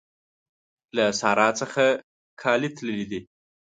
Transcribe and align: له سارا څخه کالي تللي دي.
له 0.95 1.05
سارا 1.19 1.49
څخه 1.59 1.83
کالي 2.41 2.69
تللي 2.77 3.05
دي. 3.11 3.19